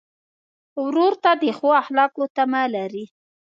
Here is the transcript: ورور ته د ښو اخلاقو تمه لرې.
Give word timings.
ورور 0.85 1.13
ته 1.23 1.31
د 1.41 1.43
ښو 1.57 1.69
اخلاقو 1.81 2.23
تمه 2.35 2.61
لرې. 2.75 3.05